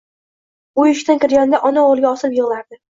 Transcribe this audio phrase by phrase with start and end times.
[0.83, 2.85] U eshikdan kirganda ona o‘g‘liga osilib yig‘lardi.